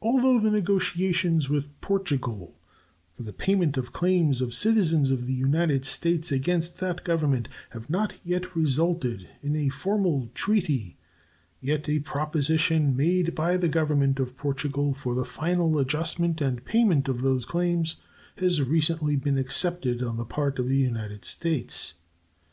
[0.00, 2.56] Although the negotiations with Portugal
[3.16, 7.90] for the payment of claims of citizens of the United States against that Government have
[7.90, 10.98] not yet resulted in a formal treaty,
[11.60, 17.08] yet a proposition, made by the Government of Portugal for the final adjustment and payment
[17.08, 17.96] of those claims,
[18.36, 21.94] has recently been accepted on the part of the United States.